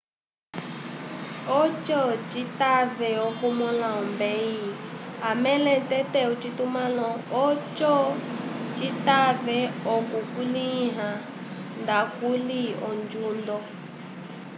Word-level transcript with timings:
oco 1.61 1.99
citave 2.31 3.09
okumõla 3.27 3.89
ombeyi 4.01 4.65
amõle 5.31 5.75
tete 5.91 6.21
ocitumãlo 6.31 7.09
oco 7.45 7.93
citave 8.81 9.59
okukulĩha 9.95 11.09
ndakuli 11.83 12.63
onjundo 12.89 13.57